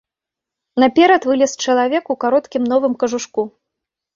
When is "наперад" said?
0.83-1.27